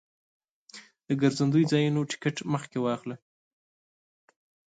[1.07, 3.15] د ګرځندوی ځایونو ټکټ مخکې واخله.